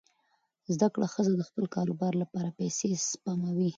زده 0.73 0.87
کړه 0.93 1.07
ښځه 1.13 1.31
د 1.37 1.41
خپل 1.49 1.65
کاروبار 1.75 2.13
لپاره 2.21 2.55
پیسې 2.59 2.89
سپموي. 3.09 3.69